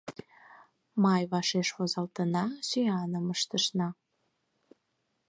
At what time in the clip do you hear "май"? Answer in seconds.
1.03-1.23